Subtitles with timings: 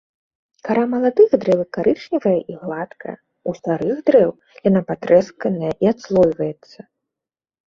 [0.67, 3.13] Кара маладых дрэў карычневая і гладкая,
[3.51, 4.29] у старых дрэў
[4.69, 6.79] яна патрэсканая і адслойвацца.